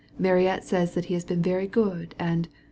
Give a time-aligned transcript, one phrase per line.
[0.17, 2.47] Mariette says he has been very good, And